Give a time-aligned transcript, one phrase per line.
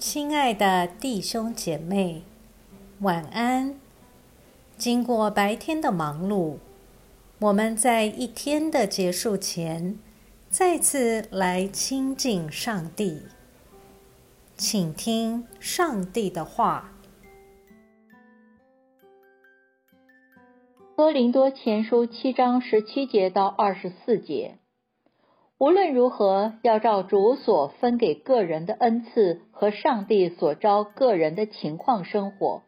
[0.00, 2.22] 亲爱的弟兄姐妹，
[3.00, 3.78] 晚安。
[4.78, 6.56] 经过白天的忙碌，
[7.38, 9.98] 我们在一天的结束前，
[10.48, 13.24] 再次来亲近上帝，
[14.56, 16.92] 请听上帝的话。
[20.96, 24.56] 哥林多前书七章十七节到二十四节。
[25.60, 32.62] 无论如何，要照主所分给个人的恩赐和上帝所招个人的情况生活。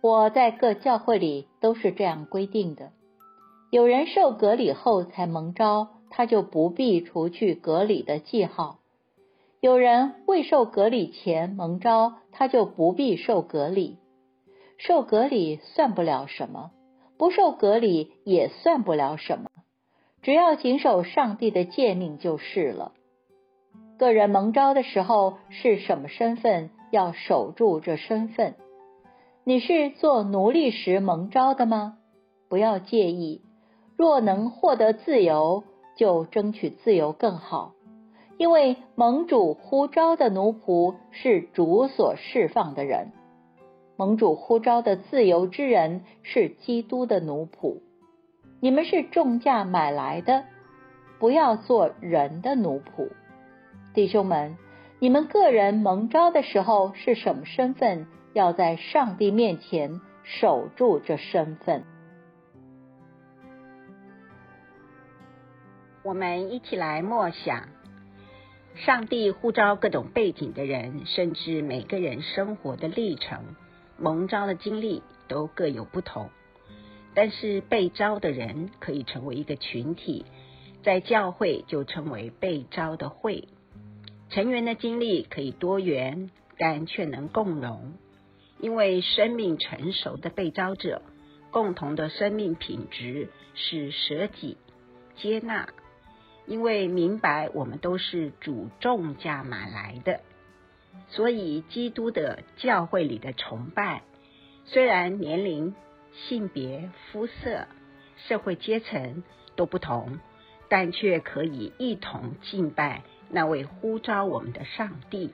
[0.00, 2.90] 我在各教会里都是这样规定的：
[3.70, 8.80] 有人受隔离后才蒙召，他就不必除去隔离的记号；
[9.60, 13.98] 有人未受隔离前蒙召，他就不必受隔离。
[14.78, 16.72] 受隔离算不了什么，
[17.16, 19.48] 不受隔离也算不了什么。
[20.24, 22.92] 只要谨守上帝的诫命就是了。
[23.98, 28.54] 个人蒙召的时候是什么身份，要守住这身份。
[29.44, 31.98] 你是做奴隶时蒙召的吗？
[32.48, 33.42] 不要介意。
[33.98, 35.62] 若能获得自由，
[35.94, 37.74] 就争取自由更好。
[38.38, 43.12] 因为盟主呼召的奴仆是主所释放的人，
[43.98, 47.82] 盟主呼召的自由之人是基督的奴仆。
[48.64, 50.44] 你们是重价买来的，
[51.18, 53.10] 不要做人的奴仆，
[53.92, 54.56] 弟兄们，
[54.98, 58.06] 你们个人蒙召的时候是什么身份？
[58.32, 61.84] 要在上帝面前守住这身份。
[66.02, 67.68] 我们一起来默想，
[68.76, 73.44] 上帝呼召各种背景的人，甚至每个人生活的历程、
[73.98, 76.30] 蒙召的经历都各有不同。
[77.14, 80.24] 但是被招的人可以成为一个群体，
[80.82, 83.46] 在教会就称为被招的会。
[84.30, 87.92] 成员的经历可以多元，但却能共融，
[88.58, 91.02] 因为生命成熟的被招者，
[91.52, 94.56] 共同的生命品质是舍己、
[95.16, 95.68] 接纳。
[96.46, 100.20] 因为明白我们都是主重价买来的，
[101.08, 104.02] 所以基督的教会里的崇拜，
[104.64, 105.76] 虽然年龄。
[106.28, 107.66] 性别、肤色、
[108.16, 109.22] 社会阶层
[109.56, 110.18] 都不同，
[110.68, 115.32] 但却可以一同敬拜那位呼召我们的上帝。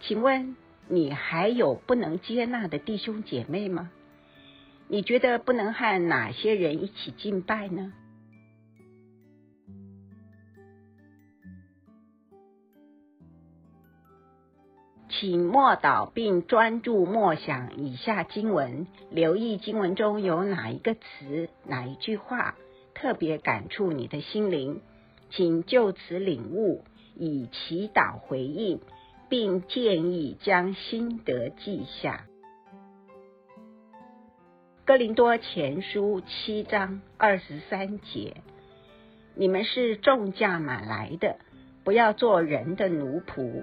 [0.00, 0.56] 请问
[0.88, 3.90] 你还有不能接纳的弟兄姐妹吗？
[4.88, 7.92] 你觉得不能和哪些人一起敬拜呢？
[15.22, 22.56] 请默祷并专注默想以下经文，留意经文中有哪一个词、哪一句话
[22.92, 24.80] 特别感触你的心灵，
[25.30, 26.82] 请就此领悟，
[27.14, 28.80] 以祈祷回应，
[29.28, 32.24] 并建议将心得记下。
[34.84, 38.38] 哥林多前书七章二十三节：
[39.36, 41.36] 你们是重价买来的，
[41.84, 43.62] 不要做人的奴仆。